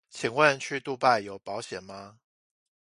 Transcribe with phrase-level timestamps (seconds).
[0.09, 2.17] 請問去杜拜有保險嗎